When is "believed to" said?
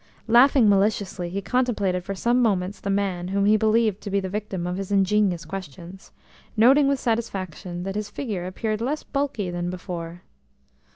3.55-4.09